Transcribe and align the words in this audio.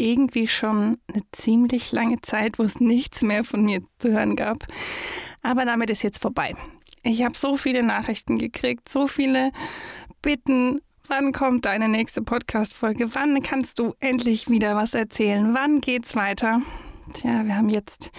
irgendwie 0.00 0.46
schon 0.46 0.98
eine 1.12 1.22
ziemlich 1.32 1.92
lange 1.92 2.20
Zeit, 2.20 2.58
wo 2.58 2.62
es 2.62 2.80
nichts 2.80 3.22
mehr 3.22 3.44
von 3.44 3.64
mir 3.64 3.82
zu 3.98 4.10
hören 4.10 4.36
gab. 4.36 4.66
Aber 5.42 5.64
damit 5.64 5.90
ist 5.90 6.02
jetzt 6.02 6.20
vorbei. 6.20 6.54
Ich 7.02 7.22
habe 7.22 7.36
so 7.36 7.56
viele 7.56 7.82
Nachrichten 7.82 8.38
gekriegt, 8.38 8.88
so 8.88 9.06
viele 9.06 9.52
Bitten. 10.22 10.80
Wann 11.06 11.32
kommt 11.32 11.64
deine 11.64 11.88
nächste 11.88 12.22
Podcast-Folge? 12.22 13.14
Wann 13.14 13.42
kannst 13.42 13.78
du 13.78 13.94
endlich 14.00 14.48
wieder 14.48 14.76
was 14.76 14.94
erzählen? 14.94 15.54
Wann 15.54 15.80
geht's 15.80 16.14
weiter? 16.14 16.62
Tja, 17.14 17.44
wir 17.44 17.56
haben 17.56 17.70
jetzt 17.70 18.12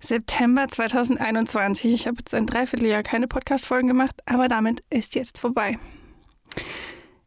September 0.00 0.68
2021. 0.68 1.94
Ich 1.94 2.06
habe 2.06 2.18
jetzt 2.18 2.34
ein 2.34 2.46
Dreivierteljahr 2.46 3.02
keine 3.02 3.26
Podcast-Folgen 3.28 3.88
gemacht, 3.88 4.20
aber 4.26 4.48
damit 4.48 4.84
ist 4.90 5.14
jetzt 5.14 5.38
vorbei. 5.38 5.78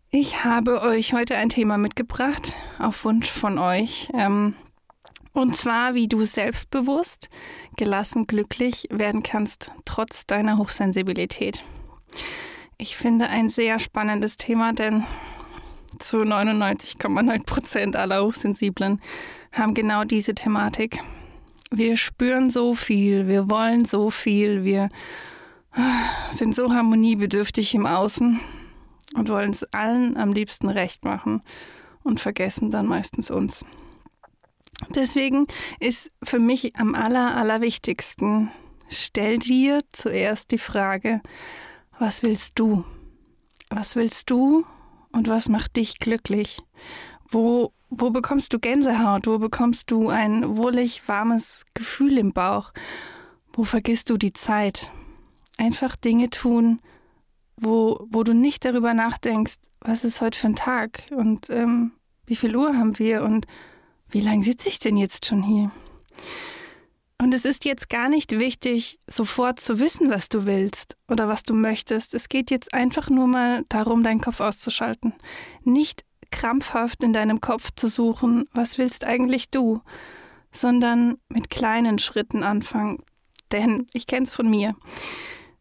Ich 0.09 0.45
habe 0.45 0.81
euch 0.83 1.11
heute 1.11 1.35
ein 1.35 1.49
Thema 1.49 1.77
mitgebracht, 1.77 2.53
auf 2.79 3.03
Wunsch 3.03 3.29
von 3.29 3.57
euch. 3.57 4.09
Ähm, 4.13 4.53
und 5.33 5.57
zwar, 5.57 5.95
wie 5.95 6.07
du 6.07 6.23
selbstbewusst, 6.23 7.27
gelassen, 7.75 8.25
glücklich 8.25 8.87
werden 8.89 9.21
kannst, 9.21 9.69
trotz 9.83 10.25
deiner 10.25 10.57
Hochsensibilität. 10.57 11.61
Ich 12.77 12.95
finde 12.95 13.27
ein 13.27 13.49
sehr 13.49 13.79
spannendes 13.79 14.37
Thema, 14.37 14.71
denn 14.71 15.03
zu 15.99 16.19
99,9 16.19 17.45
Prozent 17.45 17.97
aller 17.97 18.23
Hochsensiblen 18.23 19.01
haben 19.51 19.73
genau 19.73 20.05
diese 20.05 20.33
Thematik. 20.33 20.99
Wir 21.69 21.97
spüren 21.97 22.49
so 22.49 22.75
viel, 22.75 23.27
wir 23.27 23.49
wollen 23.49 23.83
so 23.83 24.09
viel, 24.09 24.63
wir 24.63 24.87
sind 26.31 26.55
so 26.55 26.73
harmoniebedürftig 26.73 27.75
im 27.75 27.85
Außen 27.85 28.39
und 29.17 29.29
wollen 29.29 29.49
es 29.49 29.63
allen 29.73 30.15
am 30.15 30.31
liebsten 30.31 30.69
recht 30.69 31.03
machen 31.03 31.41
und 32.03 32.19
vergessen 32.19 32.71
dann 32.71 32.85
meistens 32.85 33.31
uns. 33.31 33.65
Deswegen 34.89 35.47
ist 35.79 36.11
für 36.23 36.39
mich 36.39 36.75
am 36.75 36.93
aller, 36.93 37.35
allerwichtigsten, 37.35 38.51
stell 38.89 39.39
dir 39.39 39.81
zuerst 39.89 40.51
die 40.51 40.59
Frage, 40.59 41.21
was 41.99 42.21
willst 42.21 42.59
du? 42.59 42.85
Was 43.69 43.95
willst 43.95 44.29
du 44.29 44.65
und 45.11 45.27
was 45.27 45.49
macht 45.49 45.75
dich 45.75 45.99
glücklich? 45.99 46.61
Wo, 47.29 47.73
wo 47.89 48.11
bekommst 48.11 48.53
du 48.53 48.59
Gänsehaut? 48.59 49.25
Wo 49.25 49.39
bekommst 49.39 49.89
du 49.91 50.09
ein 50.09 50.57
wohlig 50.57 51.07
warmes 51.07 51.65
Gefühl 51.73 52.17
im 52.19 52.33
Bauch? 52.33 52.71
Wo 53.51 53.63
vergisst 53.63 54.11
du 54.11 54.17
die 54.17 54.33
Zeit? 54.33 54.91
Einfach 55.57 55.95
Dinge 55.95 56.29
tun, 56.29 56.79
wo, 57.59 58.07
wo 58.09 58.23
du 58.23 58.33
nicht 58.33 58.65
darüber 58.65 58.93
nachdenkst, 58.93 59.55
was 59.81 60.03
ist 60.03 60.21
heute 60.21 60.39
für 60.39 60.47
ein 60.47 60.55
Tag 60.55 61.03
und 61.11 61.49
ähm, 61.49 61.91
wie 62.25 62.35
viel 62.35 62.55
Uhr 62.55 62.77
haben 62.77 62.99
wir 62.99 63.23
und 63.23 63.47
wie 64.09 64.21
lange 64.21 64.43
sitze 64.43 64.69
ich 64.69 64.79
denn 64.79 64.97
jetzt 64.97 65.25
schon 65.25 65.43
hier? 65.43 65.71
Und 67.19 67.33
es 67.33 67.45
ist 67.45 67.65
jetzt 67.65 67.89
gar 67.89 68.09
nicht 68.09 68.39
wichtig, 68.39 68.99
sofort 69.07 69.59
zu 69.59 69.79
wissen, 69.79 70.11
was 70.11 70.29
du 70.29 70.45
willst 70.45 70.97
oder 71.07 71.27
was 71.27 71.41
du 71.41 71.55
möchtest. 71.55 72.13
Es 72.13 72.29
geht 72.29 72.51
jetzt 72.51 72.73
einfach 72.73 73.09
nur 73.09 73.25
mal 73.25 73.63
darum, 73.69 74.03
deinen 74.03 74.21
Kopf 74.21 74.39
auszuschalten. 74.39 75.13
Nicht 75.63 76.05
krampfhaft 76.29 77.01
in 77.01 77.13
deinem 77.13 77.41
Kopf 77.41 77.71
zu 77.75 77.87
suchen, 77.87 78.47
was 78.53 78.77
willst 78.77 79.03
eigentlich 79.03 79.49
du, 79.49 79.81
sondern 80.51 81.17
mit 81.29 81.49
kleinen 81.49 81.97
Schritten 81.97 82.43
anfangen. 82.43 83.03
Denn 83.51 83.87
ich 83.93 84.05
kenne 84.05 84.25
es 84.25 84.31
von 84.31 84.47
mir. 84.47 84.75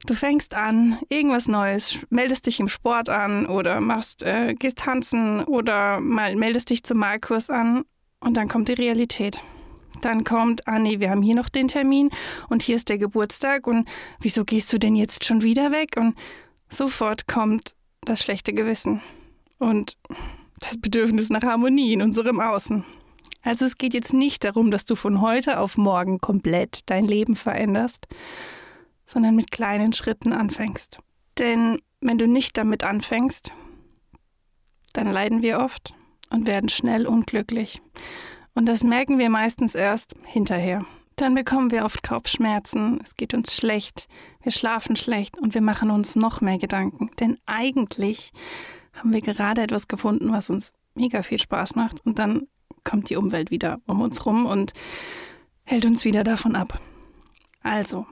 Du 0.05 0.15
fängst 0.15 0.55
an, 0.55 0.99
irgendwas 1.09 1.49
Neues, 1.49 1.99
meldest 2.11 2.47
dich 2.47 2.61
im 2.61 2.69
Sport 2.69 3.09
an 3.09 3.47
oder 3.47 3.81
machst, 3.81 4.23
äh, 4.23 4.55
gehst 4.55 4.79
tanzen 4.79 5.43
oder 5.45 6.01
mal 6.01 6.37
meldest 6.37 6.71
dich 6.71 6.85
zum 6.85 6.99
Malkurs 6.99 7.49
an 7.49 7.85
und 8.21 8.37
dann 8.37 8.49
kommt 8.49 8.69
die 8.69 8.75
Realität. 8.75 9.41
Dann 10.03 10.25
kommt, 10.25 10.69
ah 10.69 10.79
nee, 10.79 11.01
wir 11.01 11.11
haben 11.11 11.23
hier 11.23 11.35
noch 11.35 11.49
den 11.49 11.69
Termin 11.69 12.11
und 12.49 12.63
hier 12.63 12.77
ist 12.77 12.91
der 12.91 12.99
Geburtstag 12.99 13.67
und 13.67 13.89
wieso 14.21 14.45
gehst 14.45 14.73
du 14.73 14.79
denn 14.79 14.95
jetzt 14.95 15.25
schon 15.25 15.43
wieder 15.43 15.73
weg? 15.73 15.97
Und 15.97 16.15
sofort 16.69 17.27
kommt 17.27 17.75
das 18.03 18.23
schlechte 18.23 18.53
Gewissen 18.53 19.01
und 19.59 19.97
das 20.61 20.79
Bedürfnis 20.79 21.31
nach 21.31 21.43
Harmonie 21.43 21.95
in 21.95 22.03
unserem 22.03 22.41
Außen. 22.41 22.85
Also 23.43 23.65
es 23.65 23.79
geht 23.79 23.95
jetzt 23.95 24.13
nicht 24.13 24.45
darum, 24.45 24.71
dass 24.71 24.85
du 24.85 24.95
von 24.97 25.21
heute 25.21 25.61
auf 25.61 25.79
morgen 25.79 26.21
komplett 26.21 26.81
dein 26.91 27.07
Leben 27.07 27.37
veränderst, 27.37 28.07
sondern 29.07 29.37
mit 29.37 29.51
kleinen 29.51 29.93
Schritten 29.93 30.33
anfängst. 30.33 31.01
Denn 31.39 31.81
wenn 32.01 32.19
du 32.19 32.27
nicht 32.27 32.57
damit 32.57 32.85
anfängst, 32.85 33.53
dann 34.93 35.07
leiden 35.07 35.43
wir 35.43 35.61
oft 35.61 35.95
und 36.31 36.47
werden 36.47 36.69
schnell 36.69 37.07
unglücklich. 37.07 37.81
Und 38.55 38.67
das 38.67 38.83
merken 38.83 39.19
wir 39.19 39.31
meistens 39.31 39.75
erst 39.75 40.15
hinterher. 40.25 40.85
Dann 41.17 41.35
bekommen 41.35 41.71
wir 41.71 41.85
oft 41.85 42.03
Kopfschmerzen, 42.03 43.01
es 43.03 43.17
geht 43.17 43.33
uns 43.33 43.55
schlecht, 43.55 44.07
wir 44.43 44.53
schlafen 44.53 44.97
schlecht 44.97 45.39
und 45.39 45.55
wir 45.55 45.63
machen 45.63 45.91
uns 45.91 46.15
noch 46.15 46.41
mehr 46.41 46.59
Gedanken. 46.59 47.11
Denn 47.21 47.37
eigentlich 47.47 48.33
haben 48.93 49.13
wir 49.13 49.23
gerade 49.23 49.63
etwas 49.63 49.89
gefunden, 49.89 50.33
was 50.33 50.51
uns 50.51 50.73
mega 50.95 51.23
viel 51.23 51.39
Spaß 51.39 51.75
macht 51.75 52.05
und 52.05 52.19
dann 52.19 52.49
kommt 52.85 53.11
die 53.11 53.17
Umwelt 53.17 53.51
wieder 53.51 53.81
um 53.87 54.01
uns 54.01 54.25
rum 54.27 54.47
und 54.47 54.73
hält 55.65 55.85
uns 55.85 56.05
wieder 56.05 56.25
davon 56.25 56.55
ab. 56.55 56.81
Also, 57.63 58.07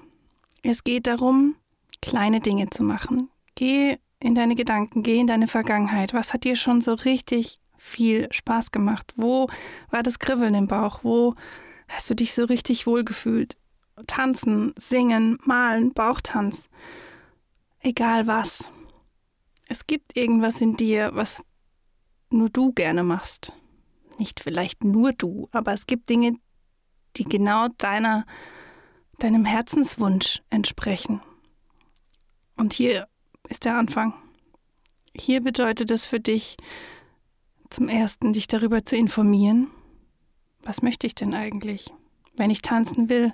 es 0.70 0.84
geht 0.84 1.06
darum, 1.06 1.56
kleine 2.00 2.40
Dinge 2.40 2.70
zu 2.70 2.82
machen. 2.82 3.30
Geh 3.54 3.98
in 4.20 4.34
deine 4.34 4.54
Gedanken, 4.54 5.02
geh 5.02 5.18
in 5.18 5.26
deine 5.26 5.48
Vergangenheit. 5.48 6.14
Was 6.14 6.32
hat 6.32 6.44
dir 6.44 6.56
schon 6.56 6.80
so 6.80 6.94
richtig 6.94 7.60
viel 7.76 8.28
Spaß 8.32 8.70
gemacht? 8.70 9.12
Wo 9.16 9.48
war 9.90 10.02
das 10.02 10.18
Kribbeln 10.18 10.54
im 10.54 10.66
Bauch? 10.66 11.00
Wo 11.02 11.34
hast 11.88 12.08
du 12.08 12.14
dich 12.14 12.32
so 12.32 12.44
richtig 12.44 12.86
wohl 12.86 13.04
gefühlt? 13.04 13.58
Tanzen, 14.06 14.74
singen, 14.76 15.38
malen, 15.44 15.92
Bauchtanz. 15.92 16.68
Egal 17.80 18.26
was. 18.26 18.72
Es 19.66 19.86
gibt 19.86 20.16
irgendwas 20.16 20.60
in 20.60 20.76
dir, 20.76 21.10
was 21.14 21.44
nur 22.30 22.48
du 22.48 22.72
gerne 22.72 23.02
machst. 23.02 23.52
Nicht 24.18 24.40
vielleicht 24.40 24.84
nur 24.84 25.12
du, 25.12 25.48
aber 25.52 25.72
es 25.72 25.86
gibt 25.86 26.08
Dinge, 26.08 26.36
die 27.16 27.24
genau 27.24 27.68
deiner 27.78 28.24
deinem 29.18 29.44
Herzenswunsch 29.44 30.42
entsprechen. 30.50 31.20
Und 32.56 32.72
hier 32.72 33.08
ist 33.48 33.64
der 33.64 33.76
Anfang. 33.76 34.14
Hier 35.16 35.40
bedeutet 35.40 35.90
es 35.90 36.06
für 36.06 36.20
dich 36.20 36.56
zum 37.70 37.88
Ersten, 37.88 38.32
dich 38.32 38.46
darüber 38.46 38.84
zu 38.84 38.96
informieren, 38.96 39.70
was 40.64 40.82
möchte 40.82 41.06
ich 41.06 41.14
denn 41.14 41.34
eigentlich? 41.34 41.92
Wenn 42.36 42.50
ich 42.50 42.62
tanzen 42.62 43.08
will, 43.08 43.32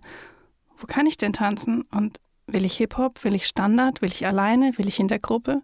wo 0.76 0.86
kann 0.86 1.06
ich 1.06 1.16
denn 1.16 1.32
tanzen? 1.32 1.82
Und 1.82 2.19
will 2.46 2.64
ich 2.64 2.76
Hip-Hop? 2.76 3.24
Will 3.24 3.34
ich 3.34 3.46
Standard? 3.46 4.02
Will 4.02 4.10
ich 4.10 4.26
alleine? 4.26 4.76
Will 4.78 4.88
ich 4.88 4.98
in 4.98 5.08
der 5.08 5.20
Gruppe? 5.20 5.62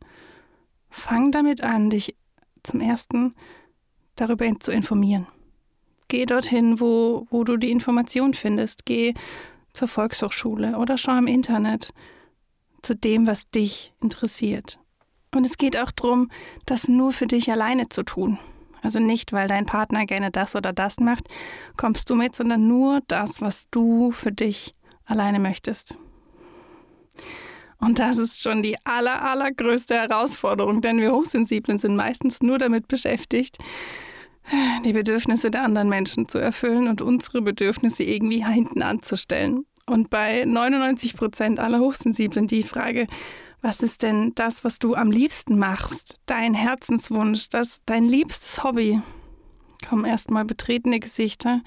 Fang 0.91 1.33
damit 1.33 1.63
an, 1.63 1.91
dich 1.91 2.17
zum 2.63 2.81
Ersten 2.81 3.35
darüber 4.15 4.49
zu 4.61 4.71
informieren. 4.71 5.27
Geh 6.09 6.25
dorthin, 6.25 6.81
wo, 6.81 7.27
wo 7.31 7.45
du 7.45 7.57
die 7.57 7.71
Information 7.71 8.33
findest. 8.33 8.87
Geh 8.87 9.15
zur 9.77 9.89
Volkshochschule 9.89 10.79
oder 10.79 10.97
schau 10.97 11.17
im 11.17 11.27
Internet 11.27 11.93
zu 12.83 12.95
dem, 12.95 13.27
was 13.27 13.49
dich 13.51 13.93
interessiert. 14.03 14.79
Und 15.35 15.45
es 15.45 15.59
geht 15.59 15.77
auch 15.77 15.91
darum, 15.91 16.31
das 16.65 16.89
nur 16.89 17.13
für 17.13 17.27
dich 17.27 17.51
alleine 17.51 17.89
zu 17.89 18.03
tun. 18.03 18.39
Also 18.83 19.01
nicht, 19.01 19.33
weil 19.33 19.49
dein 19.49 19.67
Partner 19.67 20.07
gerne 20.07 20.31
das 20.31 20.55
oder 20.55 20.73
das 20.73 20.99
macht, 20.99 21.29
kommst 21.77 22.09
du 22.09 22.15
mit, 22.15 22.37
sondern 22.37 22.69
nur 22.69 23.01
das, 23.09 23.41
was 23.41 23.69
du 23.71 24.13
für 24.13 24.33
dich 24.33 24.75
alleine 25.05 25.39
möchtest. 25.39 25.99
Und 27.79 27.99
das 27.99 28.17
ist 28.17 28.41
schon 28.41 28.63
die 28.63 28.77
aller, 28.85 29.23
allergrößte 29.23 29.95
Herausforderung, 29.95 30.81
denn 30.81 30.99
wir 30.99 31.13
Hochsensiblen 31.13 31.79
sind 31.79 31.97
meistens 31.97 32.43
nur 32.43 32.59
damit 32.59 32.89
beschäftigt, 32.89 33.59
die 34.87 34.93
Bedürfnisse 34.93 35.51
der 35.51 35.65
anderen 35.65 35.89
Menschen 35.89 36.29
zu 36.29 36.39
erfüllen 36.39 36.89
und 36.89 37.03
unsere 37.03 37.43
Bedürfnisse 37.43 38.05
irgendwie 38.05 38.45
hinten 38.45 38.83
anzustellen. 38.83 39.67
Und 39.85 40.11
bei 40.11 40.45
99 40.45 41.17
Prozent 41.17 41.61
aller 41.61 41.81
Hochsensiblen 41.81 42.47
die 42.47 42.63
Frage, 42.63 43.07
was 43.63 43.83
ist 43.83 44.03
denn 44.03 44.33
das, 44.35 44.65
was 44.65 44.79
du 44.79 44.95
am 44.95 45.11
liebsten 45.11 45.59
machst? 45.59 46.21
Dein 46.27 46.55
Herzenswunsch, 46.55 47.49
das, 47.51 47.83
dein 47.87 48.05
liebstes 48.05 48.63
Hobby? 48.63 49.01
Kommen 49.89 50.05
erstmal 50.05 50.45
betretene 50.45 51.01
Gesichter 51.01 51.61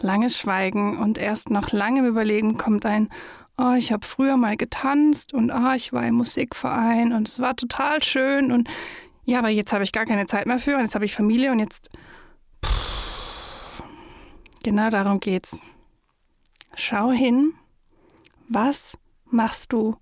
langes 0.00 0.38
Schweigen 0.38 0.98
und 0.98 1.18
erst 1.18 1.50
nach 1.50 1.72
langem 1.72 2.06
Überlegen 2.06 2.56
kommt 2.56 2.86
ein, 2.86 3.08
oh, 3.56 3.74
ich 3.76 3.92
habe 3.92 4.06
früher 4.06 4.36
mal 4.36 4.56
getanzt 4.56 5.32
und 5.32 5.50
oh, 5.50 5.72
ich 5.76 5.92
war 5.92 6.04
im 6.04 6.14
Musikverein 6.14 7.12
und 7.12 7.28
es 7.28 7.38
war 7.38 7.54
total 7.54 8.02
schön 8.02 8.50
und 8.50 8.68
ja, 9.24 9.38
aber 9.38 9.50
jetzt 9.50 9.72
habe 9.72 9.84
ich 9.84 9.92
gar 9.92 10.04
keine 10.04 10.26
Zeit 10.26 10.46
mehr 10.46 10.58
für 10.58 10.74
und 10.74 10.80
jetzt 10.80 10.94
habe 10.94 11.04
ich 11.04 11.14
Familie 11.14 11.52
und 11.52 11.60
jetzt. 11.60 11.90
Genau 14.62 14.90
darum 14.90 15.18
geht's. 15.18 15.58
Schau 16.76 17.10
hin, 17.10 17.52
was 18.48 18.96
machst 19.26 19.72
du 19.72 19.96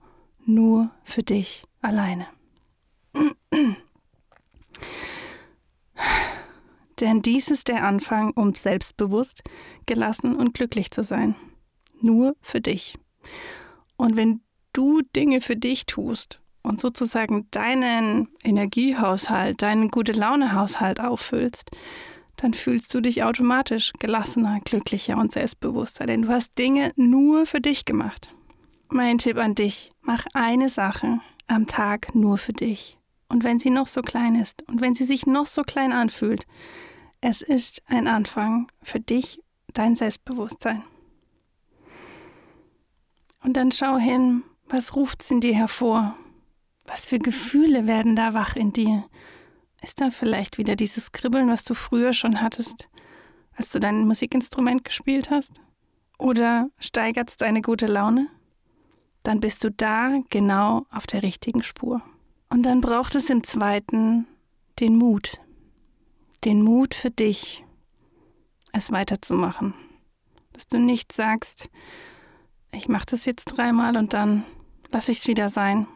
nur 0.44 0.90
für 1.02 1.22
dich 1.22 1.64
alleine? 1.80 2.26
Denn 7.00 7.22
dies 7.22 7.48
ist 7.48 7.68
der 7.68 7.84
Anfang, 7.84 8.32
um 8.32 8.54
selbstbewusst, 8.54 9.42
gelassen 9.86 10.36
und 10.36 10.52
glücklich 10.52 10.90
zu 10.90 11.02
sein. 11.02 11.34
Nur 12.02 12.36
für 12.42 12.60
dich. 12.60 12.98
Und 13.96 14.16
wenn 14.16 14.42
du 14.72 15.00
Dinge 15.16 15.40
für 15.40 15.56
dich 15.56 15.86
tust 15.86 16.40
und 16.62 16.80
sozusagen 16.80 17.48
deinen 17.50 18.28
Energiehaushalt, 18.44 19.62
deinen 19.62 19.90
gute 19.90 20.12
Laune 20.12 20.52
Haushalt 20.52 21.00
auffüllst, 21.00 21.70
dann 22.40 22.54
fühlst 22.54 22.92
du 22.94 23.00
dich 23.00 23.22
automatisch 23.22 23.92
gelassener, 23.98 24.60
glücklicher 24.64 25.18
und 25.18 25.30
selbstbewusster, 25.30 26.06
denn 26.06 26.22
du 26.22 26.28
hast 26.28 26.56
Dinge 26.56 26.92
nur 26.96 27.44
für 27.44 27.60
dich 27.60 27.84
gemacht. 27.84 28.32
Mein 28.88 29.18
Tipp 29.18 29.36
an 29.36 29.54
dich, 29.54 29.92
mach 30.00 30.26
eine 30.32 30.70
Sache 30.70 31.20
am 31.48 31.66
Tag 31.66 32.14
nur 32.14 32.38
für 32.38 32.54
dich. 32.54 32.96
Und 33.28 33.44
wenn 33.44 33.58
sie 33.58 33.70
noch 33.70 33.86
so 33.86 34.00
klein 34.00 34.36
ist 34.36 34.62
und 34.68 34.80
wenn 34.80 34.94
sie 34.94 35.04
sich 35.04 35.26
noch 35.26 35.46
so 35.46 35.62
klein 35.62 35.92
anfühlt, 35.92 36.46
es 37.20 37.42
ist 37.42 37.82
ein 37.86 38.08
Anfang 38.08 38.68
für 38.82 39.00
dich, 39.00 39.42
dein 39.74 39.94
Selbstbewusstsein. 39.94 40.82
Und 43.44 43.56
dann 43.56 43.70
schau 43.70 43.98
hin, 43.98 44.42
was 44.68 44.96
ruft's 44.96 45.30
in 45.30 45.40
dir 45.40 45.54
hervor? 45.54 46.16
Was 46.86 47.06
für 47.06 47.18
Gefühle 47.18 47.86
werden 47.86 48.16
da 48.16 48.32
wach 48.32 48.56
in 48.56 48.72
dir? 48.72 49.04
Ist 49.82 50.00
da 50.00 50.10
vielleicht 50.10 50.58
wieder 50.58 50.76
dieses 50.76 51.12
Kribbeln, 51.12 51.48
was 51.48 51.64
du 51.64 51.74
früher 51.74 52.12
schon 52.12 52.40
hattest, 52.40 52.88
als 53.54 53.70
du 53.70 53.80
dein 53.80 54.06
Musikinstrument 54.06 54.84
gespielt 54.84 55.30
hast? 55.30 55.60
Oder 56.18 56.68
steigert's 56.78 57.36
deine 57.36 57.62
gute 57.62 57.86
Laune? 57.86 58.28
Dann 59.22 59.40
bist 59.40 59.64
du 59.64 59.70
da 59.70 60.18
genau 60.28 60.86
auf 60.90 61.06
der 61.06 61.22
richtigen 61.22 61.62
Spur. 61.62 62.02
Und 62.50 62.64
dann 62.64 62.80
braucht 62.80 63.14
es 63.14 63.30
im 63.30 63.42
zweiten 63.42 64.26
den 64.80 64.96
Mut. 64.96 65.40
Den 66.44 66.62
Mut 66.62 66.94
für 66.94 67.10
dich, 67.10 67.64
es 68.72 68.90
weiterzumachen. 68.90 69.74
Dass 70.52 70.66
du 70.66 70.78
nicht 70.78 71.12
sagst, 71.12 71.70
ich 72.72 72.88
mache 72.88 73.06
das 73.06 73.24
jetzt 73.24 73.46
dreimal 73.46 73.96
und 73.96 74.14
dann 74.14 74.44
lasse 74.90 75.12
ich 75.12 75.18
es 75.18 75.26
wieder 75.26 75.48
sein. 75.48 75.86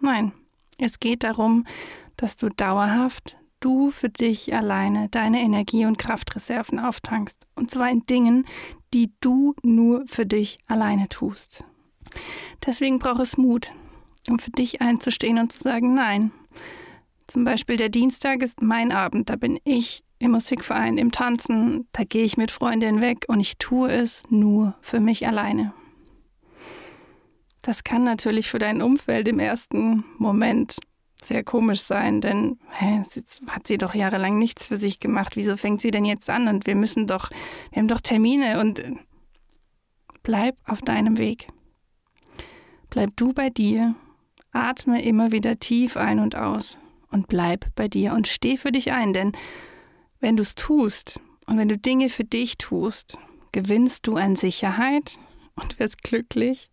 Nein, 0.00 0.32
es 0.78 1.00
geht 1.00 1.22
darum, 1.24 1.66
dass 2.16 2.36
du 2.36 2.48
dauerhaft, 2.48 3.36
du 3.60 3.90
für 3.90 4.10
dich 4.10 4.54
alleine 4.54 5.08
deine 5.08 5.40
Energie- 5.40 5.86
und 5.86 5.98
Kraftreserven 5.98 6.78
auftankst. 6.78 7.46
Und 7.54 7.70
zwar 7.70 7.90
in 7.90 8.02
Dingen, 8.02 8.46
die 8.92 9.12
du 9.20 9.54
nur 9.62 10.04
für 10.06 10.26
dich 10.26 10.58
alleine 10.66 11.08
tust. 11.08 11.64
Deswegen 12.64 12.98
braucht 12.98 13.20
es 13.20 13.36
Mut, 13.36 13.72
um 14.28 14.38
für 14.38 14.50
dich 14.50 14.80
einzustehen 14.80 15.38
und 15.38 15.52
zu 15.52 15.62
sagen, 15.62 15.94
nein. 15.94 16.30
Zum 17.26 17.44
Beispiel 17.44 17.76
der 17.78 17.88
Dienstag 17.88 18.42
ist 18.42 18.60
mein 18.60 18.92
Abend, 18.92 19.30
da 19.30 19.36
bin 19.36 19.58
ich 19.64 20.04
im 20.18 20.32
Musikverein, 20.32 20.98
im 20.98 21.10
Tanzen, 21.10 21.88
da 21.92 22.04
gehe 22.04 22.24
ich 22.24 22.36
mit 22.36 22.50
Freundinnen 22.50 23.00
weg 23.00 23.24
und 23.28 23.40
ich 23.40 23.58
tue 23.58 23.90
es 23.90 24.22
nur 24.28 24.74
für 24.80 25.00
mich 25.00 25.26
alleine. 25.26 25.72
Das 27.62 27.82
kann 27.82 28.04
natürlich 28.04 28.50
für 28.50 28.58
dein 28.58 28.82
Umfeld 28.82 29.26
im 29.26 29.38
ersten 29.38 30.04
Moment 30.18 30.76
sehr 31.26 31.44
komisch 31.44 31.80
sein, 31.80 32.20
denn 32.20 32.58
hä, 32.70 33.02
hat 33.48 33.66
sie 33.66 33.78
doch 33.78 33.94
jahrelang 33.94 34.38
nichts 34.38 34.66
für 34.66 34.76
sich 34.76 35.00
gemacht. 35.00 35.36
Wieso 35.36 35.56
fängt 35.56 35.80
sie 35.80 35.90
denn 35.90 36.04
jetzt 36.04 36.28
an? 36.30 36.48
Und 36.48 36.66
wir 36.66 36.74
müssen 36.74 37.06
doch, 37.06 37.30
wir 37.70 37.80
haben 37.80 37.88
doch 37.88 38.00
Termine 38.00 38.60
und 38.60 38.82
bleib 40.22 40.56
auf 40.66 40.80
deinem 40.82 41.18
Weg. 41.18 41.48
Bleib 42.90 43.10
du 43.16 43.32
bei 43.32 43.50
dir, 43.50 43.94
atme 44.52 45.02
immer 45.02 45.32
wieder 45.32 45.58
tief 45.58 45.96
ein 45.96 46.18
und 46.18 46.36
aus 46.36 46.76
und 47.10 47.28
bleib 47.28 47.66
bei 47.74 47.88
dir 47.88 48.12
und 48.12 48.28
steh 48.28 48.56
für 48.56 48.72
dich 48.72 48.92
ein, 48.92 49.12
denn 49.12 49.32
wenn 50.20 50.36
du 50.36 50.42
es 50.42 50.54
tust 50.54 51.20
und 51.46 51.58
wenn 51.58 51.68
du 51.68 51.76
Dinge 51.76 52.08
für 52.08 52.24
dich 52.24 52.56
tust, 52.56 53.18
gewinnst 53.52 54.06
du 54.06 54.16
an 54.16 54.36
Sicherheit 54.36 55.18
und 55.54 55.78
wirst 55.78 56.02
glücklich 56.02 56.70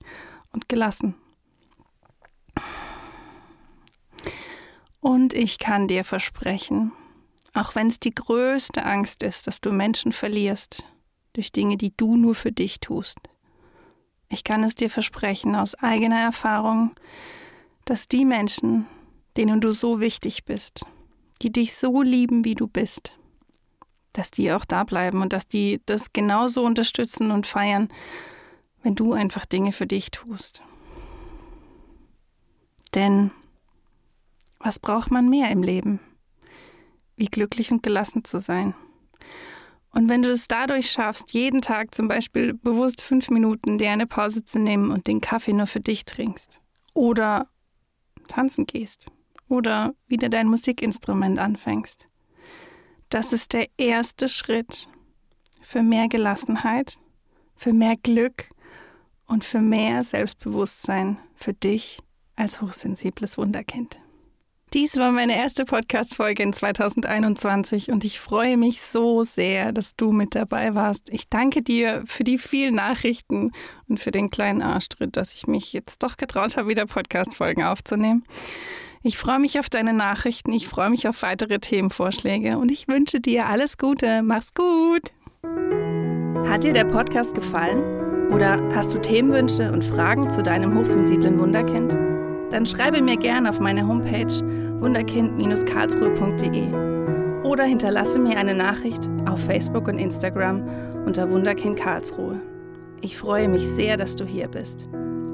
und 0.51 0.69
gelassen. 0.69 1.15
Und 5.01 5.33
ich 5.33 5.59
kann 5.59 5.87
dir 5.87 6.05
versprechen, 6.05 6.93
auch 7.53 7.75
wenn 7.75 7.87
es 7.87 7.99
die 7.99 8.15
größte 8.15 8.85
Angst 8.85 9.23
ist, 9.23 9.47
dass 9.47 9.59
du 9.59 9.71
Menschen 9.71 10.13
verlierst 10.13 10.83
durch 11.33 11.51
Dinge, 11.51 11.75
die 11.75 11.93
du 11.97 12.15
nur 12.15 12.35
für 12.35 12.51
dich 12.51 12.79
tust, 12.79 13.17
ich 14.31 14.45
kann 14.45 14.63
es 14.63 14.75
dir 14.75 14.89
versprechen 14.89 15.57
aus 15.57 15.75
eigener 15.75 16.21
Erfahrung, 16.21 16.91
dass 17.83 18.07
die 18.07 18.23
Menschen, 18.23 18.87
denen 19.35 19.59
du 19.59 19.73
so 19.73 19.99
wichtig 19.99 20.45
bist, 20.45 20.85
die 21.41 21.51
dich 21.51 21.75
so 21.75 22.01
lieben, 22.01 22.45
wie 22.45 22.55
du 22.55 22.67
bist, 22.67 23.11
dass 24.13 24.31
die 24.31 24.53
auch 24.53 24.63
da 24.63 24.85
bleiben 24.85 25.21
und 25.21 25.33
dass 25.33 25.49
die 25.49 25.81
das 25.85 26.13
genauso 26.13 26.63
unterstützen 26.63 27.31
und 27.31 27.45
feiern, 27.45 27.89
wenn 28.83 28.95
du 28.95 29.11
einfach 29.11 29.45
Dinge 29.45 29.73
für 29.73 29.85
dich 29.85 30.11
tust. 30.11 30.61
Denn 32.95 33.31
was 34.63 34.79
braucht 34.79 35.11
man 35.11 35.29
mehr 35.29 35.49
im 35.51 35.63
Leben? 35.63 35.99
Wie 37.15 37.25
glücklich 37.25 37.71
und 37.71 37.83
gelassen 37.83 38.23
zu 38.23 38.39
sein. 38.39 38.73
Und 39.91 40.07
wenn 40.09 40.21
du 40.21 40.29
es 40.29 40.47
dadurch 40.47 40.89
schaffst, 40.89 41.33
jeden 41.33 41.61
Tag 41.61 41.93
zum 41.93 42.07
Beispiel 42.07 42.53
bewusst 42.53 43.01
fünf 43.01 43.29
Minuten 43.29 43.77
dir 43.77 43.91
eine 43.91 44.07
Pause 44.07 44.45
zu 44.45 44.57
nehmen 44.57 44.89
und 44.89 45.07
den 45.07 45.19
Kaffee 45.19 45.53
nur 45.53 45.67
für 45.67 45.81
dich 45.81 46.05
trinkst 46.05 46.61
oder 46.93 47.47
tanzen 48.27 48.65
gehst 48.65 49.07
oder 49.49 49.93
wieder 50.07 50.29
dein 50.29 50.47
Musikinstrument 50.47 51.39
anfängst, 51.39 52.07
das 53.09 53.33
ist 53.33 53.51
der 53.51 53.67
erste 53.77 54.29
Schritt 54.29 54.87
für 55.61 55.83
mehr 55.83 56.07
Gelassenheit, 56.07 56.99
für 57.55 57.73
mehr 57.73 57.97
Glück 57.97 58.45
und 59.27 59.43
für 59.43 59.59
mehr 59.59 60.05
Selbstbewusstsein 60.05 61.17
für 61.35 61.53
dich 61.53 61.99
als 62.37 62.61
hochsensibles 62.61 63.37
Wunderkind. 63.37 64.00
Dies 64.73 64.95
war 64.95 65.11
meine 65.11 65.35
erste 65.35 65.65
Podcast-Folge 65.65 66.43
in 66.43 66.53
2021 66.53 67.91
und 67.91 68.05
ich 68.05 68.21
freue 68.21 68.55
mich 68.55 68.81
so 68.81 69.25
sehr, 69.25 69.73
dass 69.73 69.97
du 69.97 70.13
mit 70.13 70.33
dabei 70.33 70.73
warst. 70.75 71.09
Ich 71.09 71.27
danke 71.27 71.61
dir 71.61 72.03
für 72.05 72.23
die 72.23 72.37
vielen 72.37 72.75
Nachrichten 72.75 73.51
und 73.89 73.99
für 73.99 74.11
den 74.11 74.29
kleinen 74.29 74.61
Arschtritt, 74.61 75.17
dass 75.17 75.33
ich 75.33 75.45
mich 75.45 75.73
jetzt 75.73 76.03
doch 76.03 76.15
getraut 76.15 76.55
habe, 76.55 76.69
wieder 76.69 76.85
Podcast-Folgen 76.85 77.63
aufzunehmen. 77.63 78.23
Ich 79.03 79.17
freue 79.17 79.39
mich 79.39 79.59
auf 79.59 79.69
deine 79.69 79.91
Nachrichten, 79.91 80.53
ich 80.53 80.69
freue 80.69 80.89
mich 80.89 81.05
auf 81.05 81.21
weitere 81.21 81.59
Themenvorschläge 81.59 82.57
und 82.57 82.71
ich 82.71 82.87
wünsche 82.87 83.19
dir 83.19 83.47
alles 83.47 83.77
Gute. 83.77 84.21
Mach's 84.23 84.53
gut! 84.53 85.11
Hat 86.47 86.63
dir 86.63 86.71
der 86.71 86.85
Podcast 86.85 87.35
gefallen? 87.35 88.31
Oder 88.31 88.61
hast 88.73 88.93
du 88.93 88.99
Themenwünsche 88.99 89.69
und 89.69 89.83
Fragen 89.83 90.31
zu 90.31 90.41
deinem 90.41 90.77
hochsensiblen 90.77 91.37
Wunderkind? 91.39 92.10
Dann 92.51 92.65
schreibe 92.65 93.01
mir 93.01 93.17
gerne 93.17 93.49
auf 93.49 93.59
meine 93.59 93.85
Homepage 93.87 94.31
wunderkind-karlsruhe.de 94.81 96.91
oder 97.43 97.63
hinterlasse 97.63 98.19
mir 98.19 98.37
eine 98.37 98.53
Nachricht 98.53 99.09
auf 99.27 99.43
Facebook 99.43 99.87
und 99.87 99.97
Instagram 99.97 100.63
unter 101.05 101.27
Wunderkind 101.29 101.79
Karlsruhe. 101.79 102.39
Ich 103.01 103.17
freue 103.17 103.49
mich 103.49 103.67
sehr, 103.67 103.97
dass 103.97 104.15
du 104.15 104.25
hier 104.25 104.47
bist. 104.47 104.87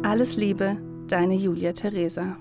Alles 0.03 0.37
Liebe, 0.37 0.77
deine 1.07 1.35
Julia 1.35 1.73
Theresa. 1.73 2.37